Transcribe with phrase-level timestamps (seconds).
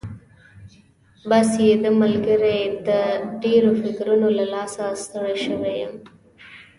[1.29, 2.89] بس یې ده ملګري، د
[3.43, 5.93] ډېرو فکرونو له لاسه ستړی شوی یم.